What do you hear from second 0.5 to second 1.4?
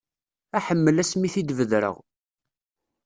Aḥemmel ass mi i